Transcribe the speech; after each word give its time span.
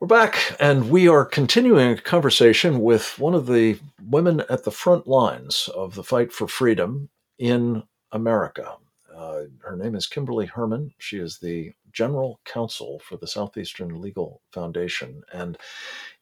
We're 0.00 0.06
back, 0.06 0.54
and 0.60 0.90
we 0.90 1.08
are 1.08 1.24
continuing 1.24 1.90
a 1.90 2.00
conversation 2.00 2.82
with 2.82 3.18
one 3.18 3.34
of 3.34 3.46
the 3.46 3.80
women 4.00 4.44
at 4.48 4.62
the 4.62 4.70
front 4.70 5.08
lines 5.08 5.68
of 5.74 5.96
the 5.96 6.04
fight 6.04 6.32
for 6.32 6.46
freedom 6.46 7.08
in 7.36 7.82
America. 8.12 8.76
Uh, 9.12 9.42
her 9.64 9.76
name 9.76 9.96
is 9.96 10.06
Kimberly 10.06 10.46
Hermann. 10.46 10.94
She 10.98 11.18
is 11.18 11.38
the 11.38 11.72
general 11.90 12.38
counsel 12.44 13.00
for 13.00 13.16
the 13.16 13.26
Southeastern 13.26 14.00
Legal 14.00 14.40
Foundation, 14.52 15.24
and 15.32 15.58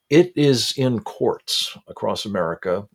it 0.09 0.33
is 0.35 0.73
in 0.75 1.01
courts 1.01 1.77
across 1.87 2.25
America 2.25 2.87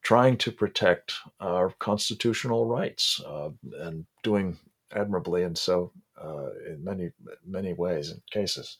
trying 0.00 0.38
to 0.38 0.50
protect 0.50 1.16
our 1.40 1.74
constitutional 1.80 2.64
rights 2.64 3.20
uh, 3.26 3.50
and 3.80 4.06
doing 4.22 4.56
admirably 4.92 5.42
and 5.42 5.58
so 5.58 5.92
uh, 6.22 6.50
in 6.68 6.82
many 6.84 7.10
many 7.46 7.72
ways 7.72 8.10
and 8.10 8.20
cases. 8.30 8.78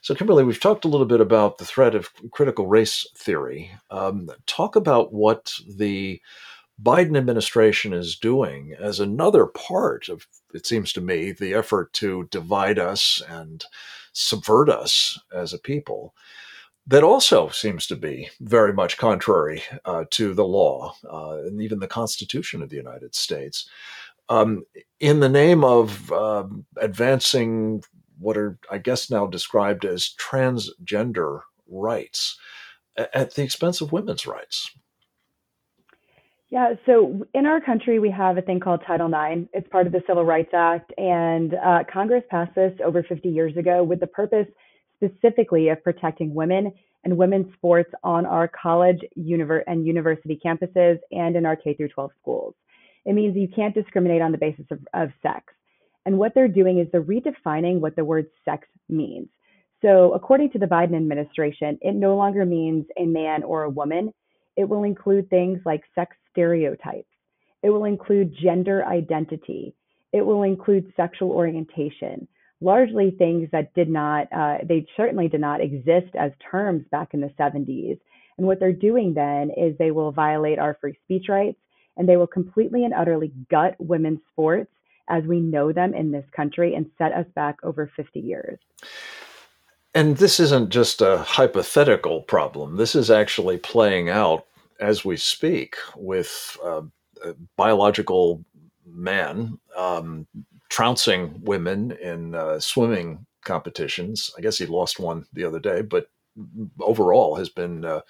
So, 0.00 0.14
Kimberly, 0.14 0.44
we've 0.44 0.60
talked 0.60 0.84
a 0.84 0.88
little 0.88 1.06
bit 1.06 1.20
about 1.20 1.58
the 1.58 1.64
threat 1.64 1.94
of 1.94 2.10
critical 2.30 2.66
race 2.66 3.06
theory. 3.16 3.70
Um, 3.90 4.30
talk 4.46 4.76
about 4.76 5.12
what 5.12 5.54
the 5.68 6.20
Biden 6.82 7.16
administration 7.16 7.92
is 7.92 8.16
doing 8.16 8.74
as 8.78 8.98
another 8.98 9.46
part 9.46 10.08
of, 10.08 10.26
it 10.54 10.66
seems 10.66 10.92
to 10.94 11.00
me, 11.00 11.32
the 11.32 11.54
effort 11.54 11.92
to 11.94 12.28
divide 12.30 12.78
us 12.78 13.22
and 13.28 13.64
subvert 14.12 14.68
us 14.68 15.18
as 15.32 15.52
a 15.52 15.58
people. 15.58 16.14
That 16.86 17.04
also 17.04 17.48
seems 17.50 17.86
to 17.86 17.96
be 17.96 18.30
very 18.40 18.72
much 18.72 18.96
contrary 18.96 19.62
uh, 19.84 20.04
to 20.10 20.34
the 20.34 20.44
law 20.44 20.96
uh, 21.08 21.42
and 21.46 21.62
even 21.62 21.78
the 21.78 21.86
Constitution 21.86 22.60
of 22.60 22.70
the 22.70 22.76
United 22.76 23.14
States 23.14 23.68
um, 24.32 24.64
in 24.98 25.20
the 25.20 25.28
name 25.28 25.62
of 25.62 26.10
uh, 26.10 26.44
advancing 26.78 27.82
what 28.18 28.38
are, 28.38 28.58
I 28.70 28.78
guess, 28.78 29.10
now 29.10 29.26
described 29.26 29.84
as 29.84 30.14
transgender 30.18 31.40
rights 31.68 32.38
at 32.96 33.34
the 33.34 33.42
expense 33.42 33.80
of 33.80 33.92
women's 33.92 34.26
rights. 34.26 34.70
Yeah, 36.50 36.74
so 36.86 37.26
in 37.34 37.46
our 37.46 37.60
country, 37.60 37.98
we 37.98 38.10
have 38.10 38.36
a 38.36 38.42
thing 38.42 38.60
called 38.60 38.82
Title 38.86 39.08
IX. 39.08 39.48
It's 39.54 39.68
part 39.68 39.86
of 39.86 39.92
the 39.92 40.02
Civil 40.06 40.24
Rights 40.24 40.52
Act, 40.52 40.92
and 40.98 41.54
uh, 41.54 41.84
Congress 41.90 42.22
passed 42.30 42.54
this 42.54 42.72
over 42.84 43.02
50 43.02 43.28
years 43.28 43.56
ago 43.56 43.82
with 43.82 44.00
the 44.00 44.06
purpose 44.06 44.46
specifically 44.96 45.68
of 45.70 45.82
protecting 45.82 46.34
women 46.34 46.72
and 47.04 47.16
women's 47.16 47.52
sports 47.54 47.90
on 48.04 48.26
our 48.26 48.48
college 48.48 49.00
univer- 49.18 49.64
and 49.66 49.86
university 49.86 50.38
campuses 50.44 50.98
and 51.10 51.36
in 51.36 51.44
our 51.44 51.56
K 51.56 51.74
through 51.74 51.88
12 51.88 52.10
schools. 52.20 52.54
It 53.04 53.14
means 53.14 53.36
you 53.36 53.48
can't 53.48 53.74
discriminate 53.74 54.22
on 54.22 54.32
the 54.32 54.38
basis 54.38 54.66
of, 54.70 54.78
of 54.94 55.10
sex. 55.22 55.52
And 56.04 56.18
what 56.18 56.32
they're 56.34 56.48
doing 56.48 56.78
is 56.78 56.88
they're 56.90 57.02
redefining 57.02 57.80
what 57.80 57.96
the 57.96 58.04
word 58.04 58.26
sex 58.44 58.66
means. 58.88 59.28
So, 59.82 60.12
according 60.12 60.50
to 60.52 60.58
the 60.58 60.66
Biden 60.66 60.96
administration, 60.96 61.78
it 61.80 61.94
no 61.94 62.16
longer 62.16 62.46
means 62.46 62.86
a 62.96 63.04
man 63.04 63.42
or 63.42 63.64
a 63.64 63.70
woman. 63.70 64.12
It 64.56 64.68
will 64.68 64.84
include 64.84 65.28
things 65.28 65.60
like 65.64 65.82
sex 65.94 66.16
stereotypes. 66.30 67.08
It 67.62 67.70
will 67.70 67.84
include 67.84 68.36
gender 68.40 68.84
identity. 68.84 69.74
It 70.12 70.24
will 70.24 70.42
include 70.42 70.92
sexual 70.96 71.30
orientation, 71.30 72.28
largely 72.60 73.12
things 73.12 73.48
that 73.52 73.74
did 73.74 73.88
not, 73.88 74.28
uh, 74.32 74.58
they 74.68 74.86
certainly 74.96 75.28
did 75.28 75.40
not 75.40 75.60
exist 75.60 76.14
as 76.18 76.32
terms 76.50 76.84
back 76.90 77.14
in 77.14 77.20
the 77.20 77.32
70s. 77.38 77.98
And 78.38 78.46
what 78.46 78.60
they're 78.60 78.72
doing 78.72 79.14
then 79.14 79.50
is 79.56 79.76
they 79.78 79.90
will 79.90 80.12
violate 80.12 80.58
our 80.58 80.76
free 80.80 80.96
speech 81.04 81.26
rights 81.28 81.58
and 81.96 82.08
they 82.08 82.16
will 82.16 82.26
completely 82.26 82.84
and 82.84 82.94
utterly 82.94 83.32
gut 83.50 83.74
women's 83.78 84.20
sports 84.30 84.70
as 85.08 85.24
we 85.24 85.40
know 85.40 85.72
them 85.72 85.94
in 85.94 86.10
this 86.10 86.24
country 86.34 86.74
and 86.74 86.90
set 86.96 87.12
us 87.12 87.26
back 87.34 87.56
over 87.62 87.90
50 87.96 88.20
years. 88.20 88.58
And 89.94 90.16
this 90.16 90.40
isn't 90.40 90.70
just 90.70 91.02
a 91.02 91.18
hypothetical 91.18 92.22
problem. 92.22 92.76
This 92.76 92.94
is 92.94 93.10
actually 93.10 93.58
playing 93.58 94.08
out 94.08 94.46
as 94.80 95.04
we 95.04 95.16
speak 95.16 95.76
with 95.96 96.56
uh, 96.64 96.82
biological 97.56 98.42
men 98.86 99.58
um, 99.76 100.26
trouncing 100.70 101.40
women 101.42 101.92
in 101.92 102.34
uh, 102.34 102.58
swimming 102.58 103.26
competitions. 103.44 104.32
I 104.36 104.40
guess 104.40 104.58
he 104.58 104.66
lost 104.66 104.98
one 104.98 105.26
the 105.32 105.44
other 105.44 105.60
day, 105.60 105.82
but 105.82 106.08
overall 106.80 107.36
has 107.36 107.50
been 107.50 107.84
uh, 107.84 108.00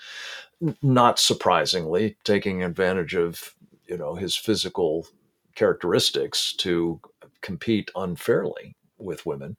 not 0.82 1.18
surprisingly 1.18 2.16
taking 2.22 2.62
advantage 2.62 3.14
of 3.14 3.54
you 3.86 3.96
know 3.96 4.14
his 4.14 4.36
physical 4.36 5.06
characteristics 5.54 6.52
to 6.54 7.00
compete 7.40 7.90
unfairly 7.96 8.76
with 8.98 9.26
women. 9.26 9.56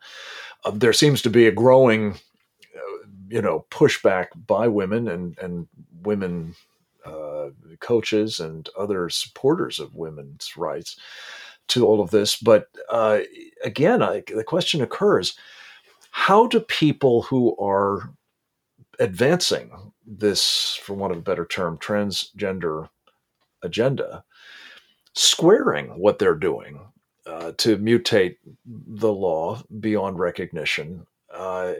Uh, 0.66 0.72
there 0.72 0.94
seems 0.94 1.22
to 1.22 1.30
be 1.30 1.48
a 1.48 1.52
growing, 1.52 2.14
uh, 2.76 3.08
you 3.30 3.42
know, 3.42 3.66
pushback 3.70 4.28
by 4.48 4.68
women 4.68 5.08
and 5.08 5.38
and 5.40 5.68
women 6.02 6.56
uh, 7.06 7.50
coaches 7.80 8.40
and 8.40 8.70
other 8.78 9.10
supporters 9.10 9.80
of 9.80 9.96
women's 9.96 10.56
rights 10.56 10.98
to 11.68 11.86
all 11.86 12.02
of 12.02 12.12
this. 12.12 12.36
But 12.38 12.68
uh, 12.90 13.20
again, 13.64 14.02
I, 14.02 14.24
the 14.28 14.44
question 14.44 14.82
occurs: 14.82 15.38
How 16.12 16.48
do 16.48 16.60
people 16.62 17.24
who 17.24 17.56
are 17.58 18.10
advancing 19.00 19.72
this, 20.06 20.80
for 20.84 20.94
want 20.94 21.14
of 21.14 21.20
a 21.20 21.22
better 21.22 21.46
term, 21.46 21.78
transgender 21.78 22.90
agenda, 23.64 24.24
squaring 25.14 26.00
what 26.00 26.20
they're 26.20 26.36
doing 26.36 26.80
uh, 27.26 27.54
to 27.58 27.78
mutate 27.78 28.38
the 28.66 29.12
law 29.12 29.62
beyond 29.80 30.20
recognition 30.20 31.06
uh, 31.34 31.74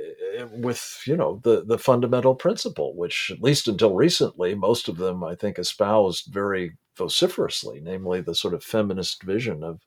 with 0.52 1.02
you 1.06 1.16
know 1.16 1.40
the 1.44 1.64
the 1.64 1.78
fundamental 1.78 2.34
principle, 2.34 2.96
which 2.96 3.32
at 3.32 3.42
least 3.42 3.68
until 3.68 3.94
recently, 3.94 4.56
most 4.56 4.88
of 4.88 4.98
them 4.98 5.24
I 5.24 5.36
think 5.36 5.60
espoused 5.60 6.34
very 6.34 6.78
vociferously, 6.98 7.80
namely 7.80 8.22
the 8.22 8.36
sort 8.36 8.54
of 8.54 8.64
feminist 8.64 9.24
vision 9.24 9.64
of 9.64 9.82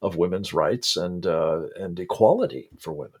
of 0.00 0.16
women's 0.16 0.54
rights 0.54 0.96
and 0.96 1.26
uh, 1.26 1.62
and 1.76 1.98
equality 2.00 2.70
for 2.78 2.92
women. 2.92 3.20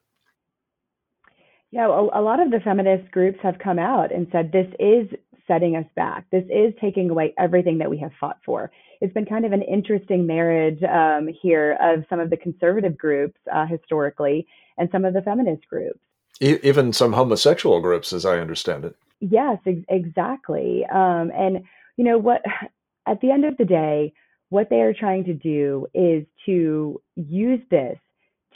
Yeah, 1.70 1.86
a, 1.86 2.20
a 2.20 2.22
lot 2.22 2.40
of 2.40 2.50
the 2.50 2.60
feminist 2.60 3.10
groups 3.12 3.38
have 3.42 3.58
come 3.58 3.78
out 3.78 4.12
and 4.12 4.26
said 4.32 4.52
this 4.52 4.68
is 4.78 5.08
setting 5.52 5.76
us 5.76 5.84
back. 5.94 6.24
This 6.30 6.44
is 6.44 6.72
taking 6.80 7.10
away 7.10 7.34
everything 7.38 7.78
that 7.78 7.90
we 7.90 7.98
have 7.98 8.12
fought 8.18 8.38
for. 8.44 8.70
It's 9.00 9.12
been 9.12 9.26
kind 9.26 9.44
of 9.44 9.52
an 9.52 9.62
interesting 9.62 10.26
marriage 10.26 10.82
um, 10.84 11.28
here 11.42 11.76
of 11.82 12.04
some 12.08 12.20
of 12.20 12.30
the 12.30 12.36
conservative 12.36 12.96
groups 12.96 13.38
uh, 13.52 13.66
historically 13.66 14.46
and 14.78 14.88
some 14.90 15.04
of 15.04 15.12
the 15.12 15.22
feminist 15.22 15.68
groups. 15.68 15.98
Even 16.40 16.92
some 16.92 17.12
homosexual 17.12 17.80
groups, 17.80 18.12
as 18.12 18.24
I 18.24 18.38
understand 18.38 18.84
it. 18.84 18.96
Yes, 19.20 19.58
ex- 19.66 19.84
exactly. 19.88 20.84
Um, 20.92 21.30
and, 21.36 21.64
you 21.96 22.04
know, 22.04 22.18
what, 22.18 22.42
at 23.06 23.20
the 23.20 23.30
end 23.30 23.44
of 23.44 23.56
the 23.58 23.64
day, 23.64 24.14
what 24.48 24.68
they 24.70 24.80
are 24.80 24.94
trying 24.94 25.24
to 25.24 25.34
do 25.34 25.86
is 25.94 26.24
to 26.46 27.00
use 27.16 27.60
this 27.70 27.98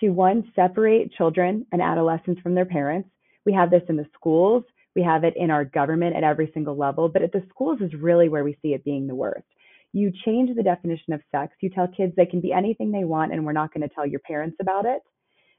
to 0.00 0.10
one, 0.10 0.50
separate 0.54 1.12
children 1.12 1.66
and 1.72 1.82
adolescents 1.82 2.40
from 2.40 2.54
their 2.54 2.66
parents. 2.66 3.08
We 3.44 3.52
have 3.54 3.70
this 3.70 3.82
in 3.88 3.96
the 3.96 4.06
schools. 4.14 4.64
We 4.96 5.02
have 5.02 5.24
it 5.24 5.34
in 5.36 5.50
our 5.50 5.64
government 5.64 6.16
at 6.16 6.24
every 6.24 6.50
single 6.54 6.74
level, 6.74 7.08
but 7.08 7.22
at 7.22 7.30
the 7.30 7.44
schools 7.50 7.80
is 7.82 7.92
really 7.94 8.30
where 8.30 8.42
we 8.42 8.58
see 8.62 8.72
it 8.72 8.82
being 8.82 9.06
the 9.06 9.14
worst. 9.14 9.46
You 9.92 10.10
change 10.24 10.56
the 10.56 10.62
definition 10.62 11.12
of 11.12 11.20
sex. 11.30 11.54
You 11.60 11.70
tell 11.70 11.86
kids 11.86 12.14
they 12.16 12.26
can 12.26 12.40
be 12.40 12.52
anything 12.52 12.90
they 12.90 13.04
want, 13.04 13.32
and 13.32 13.44
we're 13.44 13.52
not 13.52 13.72
going 13.72 13.86
to 13.86 13.94
tell 13.94 14.06
your 14.06 14.20
parents 14.20 14.56
about 14.58 14.86
it. 14.86 15.02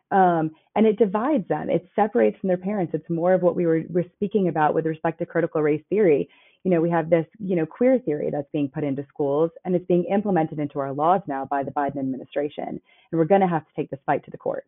Um, 0.10 0.52
and 0.76 0.86
it 0.86 0.98
divides 0.98 1.48
them. 1.48 1.70
It 1.70 1.88
separates 1.96 2.40
from 2.40 2.48
their 2.48 2.58
parents. 2.58 2.94
It's 2.94 3.10
more 3.10 3.34
of 3.34 3.42
what 3.42 3.56
we 3.56 3.66
were, 3.66 3.84
were 3.90 4.06
speaking 4.16 4.48
about 4.48 4.74
with 4.74 4.86
respect 4.86 5.20
to 5.20 5.26
critical 5.26 5.62
race 5.62 5.84
theory. 5.90 6.30
You 6.64 6.72
know, 6.72 6.82
we 6.82 6.90
have 6.90 7.10
this, 7.10 7.26
you 7.40 7.56
know, 7.56 7.66
queer 7.66 8.00
theory 8.00 8.30
that's 8.32 8.50
being 8.52 8.70
put 8.70 8.84
into 8.84 9.06
schools, 9.08 9.52
and 9.66 9.76
it's 9.76 9.86
being 9.86 10.06
implemented 10.06 10.60
into 10.60 10.80
our 10.80 10.94
laws 10.94 11.22
now 11.28 11.46
by 11.46 11.64
the 11.64 11.72
Biden 11.72 12.00
administration. 12.00 12.68
And 12.68 13.20
we're 13.20 13.26
going 13.26 13.42
to 13.42 13.48
have 13.48 13.66
to 13.66 13.72
take 13.76 13.92
this 13.92 14.00
fight 14.06 14.24
to 14.26 14.32
the 14.32 14.38
courts. 14.38 14.68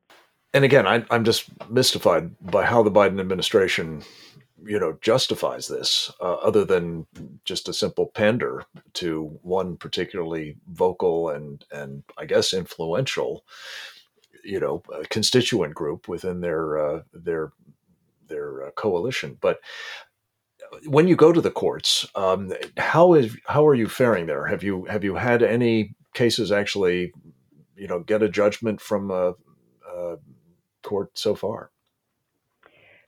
And 0.53 0.63
again, 0.63 0.87
I, 0.87 1.03
I'm 1.09 1.23
just 1.23 1.49
mystified 1.69 2.31
by 2.51 2.65
how 2.65 2.83
the 2.83 2.91
Biden 2.91 3.19
administration 3.19 4.03
you 4.65 4.79
know 4.79 4.97
justifies 5.01 5.67
this 5.67 6.11
uh, 6.21 6.35
other 6.35 6.65
than 6.65 7.05
just 7.45 7.69
a 7.69 7.73
simple 7.73 8.07
pander 8.07 8.63
to 8.93 9.37
one 9.41 9.77
particularly 9.77 10.55
vocal 10.67 11.29
and 11.29 11.65
and 11.71 12.03
I 12.17 12.25
guess 12.25 12.53
influential 12.53 13.45
you 14.43 14.59
know 14.59 14.83
uh, 14.93 15.03
constituent 15.09 15.73
group 15.73 16.07
within 16.07 16.41
their 16.41 16.77
uh, 16.77 17.01
their 17.13 17.51
their 18.27 18.67
uh, 18.67 18.71
coalition. 18.71 19.37
But 19.39 19.59
when 20.85 21.07
you 21.07 21.15
go 21.15 21.31
to 21.31 21.41
the 21.41 21.51
courts 21.51 22.07
um, 22.15 22.53
how 22.77 23.13
is 23.13 23.35
how 23.45 23.65
are 23.67 23.75
you 23.75 23.87
faring 23.87 24.25
there? 24.27 24.45
Have 24.45 24.63
you 24.63 24.85
have 24.85 25.03
you 25.03 25.15
had 25.15 25.43
any 25.43 25.95
cases 26.13 26.51
actually 26.51 27.11
you 27.75 27.87
know 27.87 27.99
get 27.99 28.23
a 28.23 28.29
judgment 28.29 28.81
from 28.81 29.11
a, 29.11 29.33
a 29.87 30.17
court 30.83 31.17
so 31.17 31.35
far 31.35 31.71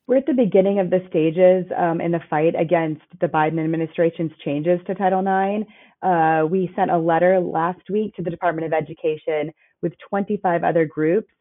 we're 0.07 0.17
at 0.17 0.25
the 0.25 0.33
beginning 0.33 0.79
of 0.79 0.89
the 0.89 1.05
stages 1.09 1.65
um, 1.77 2.01
in 2.01 2.11
the 2.11 2.19
fight 2.29 2.53
against 2.59 3.03
the 3.19 3.27
Biden 3.27 3.63
administration's 3.63 4.31
changes 4.43 4.79
to 4.87 4.95
Title 4.95 5.19
IX. 5.19 5.69
Uh, 6.01 6.45
we 6.47 6.71
sent 6.75 6.91
a 6.91 6.97
letter 6.97 7.39
last 7.39 7.89
week 7.89 8.15
to 8.15 8.23
the 8.23 8.29
Department 8.29 8.65
of 8.65 8.73
Education 8.73 9.53
with 9.81 9.93
25 10.09 10.63
other 10.63 10.85
groups 10.85 11.31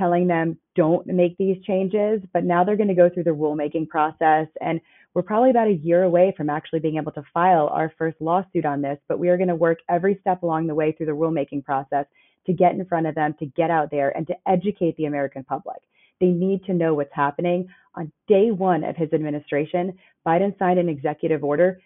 telling 0.00 0.26
them 0.26 0.56
don't 0.76 1.06
make 1.06 1.36
these 1.36 1.62
changes, 1.64 2.22
but 2.32 2.44
now 2.44 2.64
they're 2.64 2.76
going 2.76 2.88
to 2.88 2.94
go 2.94 3.10
through 3.10 3.24
the 3.24 3.30
rulemaking 3.30 3.88
process. 3.88 4.46
And 4.60 4.80
we're 5.12 5.22
probably 5.22 5.50
about 5.50 5.68
a 5.68 5.74
year 5.74 6.04
away 6.04 6.32
from 6.36 6.48
actually 6.48 6.80
being 6.80 6.96
able 6.96 7.12
to 7.12 7.22
file 7.34 7.68
our 7.68 7.92
first 7.98 8.16
lawsuit 8.20 8.64
on 8.64 8.80
this, 8.80 8.98
but 9.08 9.18
we 9.18 9.28
are 9.28 9.36
going 9.36 9.48
to 9.48 9.54
work 9.54 9.78
every 9.88 10.16
step 10.20 10.42
along 10.42 10.66
the 10.66 10.74
way 10.74 10.92
through 10.92 11.06
the 11.06 11.12
rulemaking 11.12 11.64
process 11.64 12.06
to 12.46 12.52
get 12.52 12.72
in 12.72 12.84
front 12.86 13.06
of 13.06 13.14
them, 13.14 13.34
to 13.38 13.46
get 13.46 13.70
out 13.70 13.90
there, 13.90 14.16
and 14.16 14.26
to 14.26 14.34
educate 14.46 14.96
the 14.96 15.04
American 15.04 15.44
public. 15.44 15.78
They 16.20 16.28
need 16.28 16.64
to 16.64 16.74
know 16.74 16.94
what's 16.94 17.14
happening. 17.14 17.68
On 17.94 18.12
day 18.28 18.50
one 18.50 18.84
of 18.84 18.96
his 18.96 19.12
administration, 19.12 19.98
Biden 20.26 20.58
signed 20.58 20.78
an 20.78 20.88
executive 20.88 21.42
order 21.42 21.80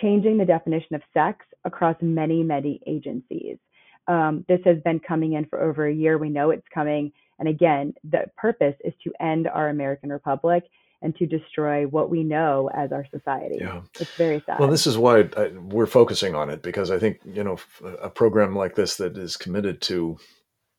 changing 0.00 0.38
the 0.38 0.44
definition 0.44 0.96
of 0.96 1.02
sex 1.14 1.46
across 1.64 1.96
many, 2.00 2.42
many 2.42 2.80
agencies. 2.86 3.56
Um, 4.08 4.44
this 4.48 4.60
has 4.64 4.78
been 4.84 5.00
coming 5.00 5.34
in 5.34 5.44
for 5.46 5.60
over 5.60 5.86
a 5.86 5.94
year. 5.94 6.18
We 6.18 6.30
know 6.30 6.50
it's 6.50 6.66
coming. 6.72 7.12
And 7.38 7.48
again, 7.48 7.94
the 8.04 8.24
purpose 8.36 8.74
is 8.84 8.94
to 9.04 9.12
end 9.20 9.46
our 9.46 9.68
American 9.68 10.10
Republic 10.10 10.64
and 11.02 11.14
to 11.16 11.26
destroy 11.26 11.86
what 11.86 12.10
we 12.10 12.24
know 12.24 12.68
as 12.74 12.90
our 12.90 13.06
society. 13.10 13.58
Yeah. 13.60 13.82
It's 14.00 14.14
very 14.16 14.42
sad. 14.44 14.58
Well, 14.58 14.70
this 14.70 14.86
is 14.86 14.98
why 14.98 15.28
I, 15.36 15.52
we're 15.56 15.86
focusing 15.86 16.34
on 16.34 16.50
it 16.50 16.62
because 16.62 16.90
I 16.90 16.98
think, 16.98 17.20
you 17.24 17.44
know, 17.44 17.58
a 18.02 18.10
program 18.10 18.56
like 18.56 18.74
this 18.74 18.96
that 18.96 19.16
is 19.16 19.36
committed 19.36 19.80
to 19.82 20.18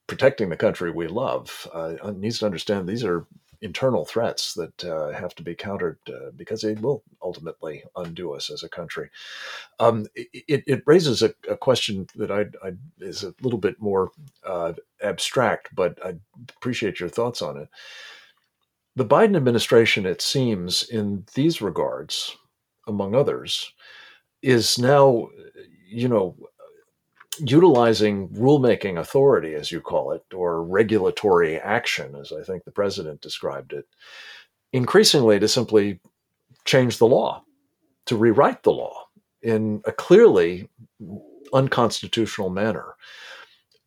protecting 0.09 0.49
the 0.49 0.57
country 0.57 0.91
we 0.91 1.07
love 1.07 1.67
uh, 1.71 1.93
needs 2.15 2.39
to 2.39 2.45
understand 2.45 2.89
these 2.89 3.05
are 3.05 3.27
internal 3.61 4.05
threats 4.05 4.55
that 4.55 4.83
uh, 4.83 5.11
have 5.11 5.35
to 5.35 5.43
be 5.43 5.53
countered 5.53 5.99
uh, 6.07 6.31
because 6.35 6.61
they 6.61 6.73
will 6.73 7.03
ultimately 7.21 7.83
undo 7.95 8.33
us 8.33 8.49
as 8.49 8.63
a 8.63 8.69
country. 8.69 9.09
Um, 9.79 10.07
it, 10.15 10.63
it, 10.65 10.83
raises 10.85 11.21
a, 11.21 11.33
a, 11.47 11.55
question 11.57 12.07
that 12.15 12.31
I, 12.31 12.45
I, 12.65 12.71
is 12.99 13.23
a 13.23 13.35
little 13.41 13.59
bit 13.59 13.79
more 13.79 14.11
uh, 14.45 14.73
abstract, 15.03 15.75
but 15.75 15.99
I 16.03 16.15
appreciate 16.57 16.99
your 16.99 17.09
thoughts 17.09 17.41
on 17.41 17.57
it. 17.57 17.69
The 18.95 19.05
Biden 19.05 19.35
administration, 19.35 20.05
it 20.05 20.21
seems, 20.21 20.83
in 20.83 21.25
these 21.35 21.61
regards, 21.61 22.35
among 22.87 23.13
others, 23.13 23.73
is 24.41 24.79
now, 24.79 25.29
you 25.87 26.07
know, 26.07 26.35
utilizing 27.39 28.29
rulemaking 28.29 28.99
authority, 28.99 29.53
as 29.55 29.71
you 29.71 29.81
call 29.81 30.11
it, 30.11 30.23
or 30.33 30.63
regulatory 30.63 31.59
action, 31.59 32.15
as 32.15 32.31
I 32.31 32.43
think 32.43 32.63
the 32.63 32.71
president 32.71 33.21
described 33.21 33.73
it, 33.73 33.87
increasingly 34.73 35.39
to 35.39 35.47
simply 35.47 35.99
change 36.65 36.97
the 36.97 37.07
law, 37.07 37.43
to 38.05 38.15
rewrite 38.15 38.63
the 38.63 38.71
law 38.71 39.07
in 39.41 39.81
a 39.85 39.91
clearly 39.91 40.69
unconstitutional 41.53 42.49
manner. 42.49 42.95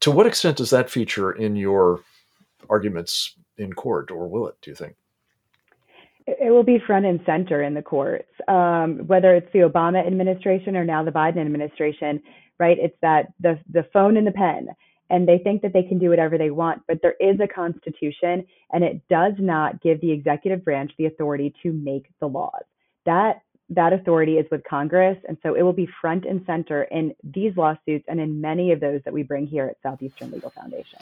To 0.01 0.11
what 0.11 0.27
extent 0.27 0.57
does 0.57 0.71
that 0.71 0.91
feature 0.91 1.33
in 1.33 1.55
your 1.57 2.01
arguments 2.69 3.37
in 3.59 3.73
court, 3.73 4.11
or 4.11 4.29
will 4.29 4.49
it, 4.49 4.57
do 4.63 4.71
you 4.71 4.75
think? 4.75 4.97
It 6.27 6.53
will 6.53 6.63
be 6.63 6.79
front 6.79 7.05
and 7.05 7.21
center 7.27 7.63
in 7.63 7.75
the 7.75 7.83
courts, 7.83 8.31
um, 8.47 9.07
whether 9.07 9.35
it's 9.35 9.53
the 9.53 9.61
Obama 9.61 10.07
administration 10.07 10.77
or 10.77 10.85
now 10.85 11.05
the 11.05 11.11
Biden 11.11 11.41
administration, 11.41 12.23
right? 12.59 12.79
It's 12.79 12.97
that 13.03 13.33
the, 13.41 13.59
the 13.71 13.87
phone 13.93 14.17
and 14.17 14.27
the 14.27 14.33
pen, 14.33 14.69
and 15.11 15.29
they 15.29 15.39
think 15.39 15.63
that 15.63 15.73
they 15.73 15.83
can 15.83 15.99
do 15.99 16.11
whatever 16.11 16.39
they 16.39 16.51
want, 16.51 16.83
but 16.89 16.99
there 17.03 17.17
is 17.21 17.39
a 17.41 17.47
constitution, 17.47 18.47
and 18.73 18.83
it 18.83 19.07
does 19.09 19.35
not 19.39 19.83
give 19.83 20.01
the 20.01 20.11
executive 20.11 20.65
branch 20.65 20.93
the 20.97 21.07
authority 21.07 21.55
to 21.63 21.73
make 21.73 22.07
the 22.21 22.27
laws. 22.27 22.63
That 23.05 23.43
that 23.71 23.93
authority 23.93 24.35
is 24.35 24.47
with 24.51 24.63
Congress, 24.65 25.17
and 25.27 25.39
so 25.43 25.55
it 25.55 25.63
will 25.63 25.73
be 25.73 25.89
front 26.01 26.25
and 26.25 26.43
center 26.47 26.83
in 26.85 27.15
these 27.23 27.57
lawsuits 27.57 28.05
and 28.09 28.21
in 28.21 28.41
many 28.41 28.73
of 28.73 28.81
those 28.81 29.01
that 29.05 29.15
we 29.15 29.23
bring 29.23 29.47
here 29.47 29.67
at 29.67 29.77
Southeastern 29.83 30.31
Legal 30.31 30.51
Foundation. 30.51 30.99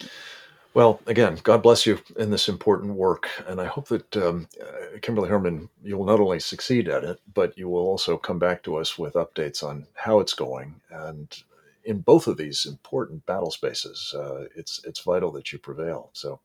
Well, 0.73 1.01
again, 1.07 1.39
God 1.43 1.63
bless 1.63 1.85
you 1.85 1.99
in 2.17 2.31
this 2.31 2.49
important 2.49 2.95
work. 2.95 3.29
And 3.49 3.61
I 3.61 3.67
hope 3.67 3.89
that, 3.89 4.17
um, 4.17 4.47
uh, 4.63 4.99
Kimberly 5.03 5.29
Hermann, 5.29 5.69
you 5.83 5.99
will 5.99 6.05
not 6.05 6.21
only 6.21 6.39
succeed 6.39 6.89
at 6.89 7.03
it, 7.03 7.21
but 7.35 7.59
you 7.59 7.69
will 7.69 7.83
also 7.83 8.17
come 8.17 8.39
back 8.39 8.63
to 8.63 8.77
us 8.77 8.97
with 8.97 9.15
updates 9.15 9.65
on 9.65 9.87
how 9.95 10.21
it's 10.21 10.33
going. 10.33 10.81
And 10.91 11.37
in 11.85 12.01
both 12.01 12.29
of 12.29 12.37
these 12.37 12.67
important 12.67 13.27
battle 13.27 13.51
spaces, 13.51 14.15
uh, 14.17 14.45
it's 14.55 14.81
it's 14.85 15.01
vital 15.01 15.33
that 15.33 15.53
you 15.53 15.59
prevail. 15.59 16.11
So 16.13 16.39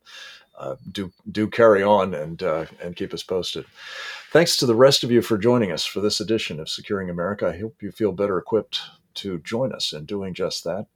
uh, 0.58 0.76
do 0.92 1.12
do 1.32 1.48
carry 1.48 1.84
on 1.84 2.16
and 2.16 2.42
uh, 2.42 2.66
and 2.82 2.96
keep 2.96 3.14
us 3.14 3.22
posted. 3.22 3.66
Thanks 4.32 4.58
to 4.58 4.66
the 4.66 4.76
rest 4.76 5.04
of 5.04 5.12
you 5.12 5.22
for 5.22 5.38
joining 5.38 5.72
us 5.72 5.86
for 5.86 6.02
this 6.02 6.20
edition 6.20 6.60
of 6.60 6.70
Securing 6.70 7.12
America. 7.12 7.48
I 7.48 7.60
hope 7.60 7.82
you 7.82 7.92
feel 7.92 8.12
better 8.12 8.40
equipped 8.40 8.82
to 9.16 9.40
join 9.40 9.74
us 9.74 9.94
in 9.94 10.06
doing 10.06 10.34
just 10.34 10.64
that. 10.64 10.88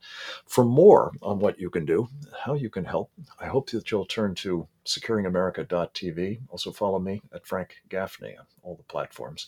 For 0.46 0.64
more 0.64 1.12
on 1.22 1.40
what 1.40 1.60
you 1.60 1.70
can 1.70 1.86
do, 1.86 2.10
how 2.46 2.54
you 2.54 2.70
can 2.70 2.86
help, 2.86 3.12
I 3.40 3.48
hope 3.48 3.70
that 3.72 3.92
you'll 3.92 4.06
turn 4.06 4.36
to 4.36 4.68
securingamerica.tv. 4.86 6.40
Also, 6.50 6.72
follow 6.72 7.00
me 7.00 7.22
at 7.34 7.46
Frank 7.46 7.76
Gaffney 7.90 8.36
on 8.38 8.46
all 8.64 8.76
the 8.76 8.84
platforms. 8.84 9.48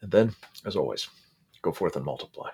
And 0.00 0.10
then, 0.10 0.34
as 0.64 0.76
always, 0.76 1.08
go 1.62 1.72
forth 1.72 1.96
and 1.96 2.04
multiply. 2.04 2.50